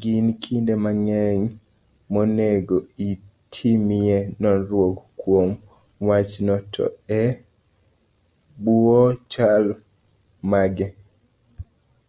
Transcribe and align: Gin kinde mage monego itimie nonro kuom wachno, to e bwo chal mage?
Gin 0.00 0.26
kinde 0.42 0.74
mage 0.84 1.22
monego 2.12 2.76
itimie 3.10 4.16
nonro 4.40 4.84
kuom 5.18 5.48
wachno, 6.06 6.54
to 6.72 6.84
e 7.20 7.22
bwo 8.62 9.00
chal 9.32 9.64
mage? 10.50 10.86